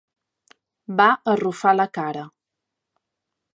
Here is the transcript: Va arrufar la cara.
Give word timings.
Va 1.01 1.07
arrufar 1.33 1.75
la 1.77 1.87
cara. 1.99 2.25